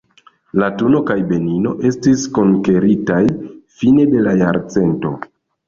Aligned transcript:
Latuno 0.61 1.01
kaj 1.09 1.17
Benino 1.31 1.73
estis 1.91 2.25
konkeritaj 2.39 3.21
fine 3.83 4.09
de 4.17 4.27
la 4.31 4.37
jarcento. 4.43 5.17